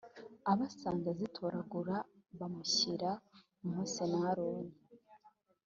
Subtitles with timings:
[0.51, 1.95] abasanze azitoragura
[2.39, 3.11] bamushyira
[3.67, 4.75] mose na aroni.